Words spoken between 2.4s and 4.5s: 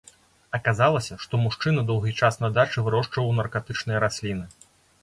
на дачы вырошчваў наркатычныя расліны.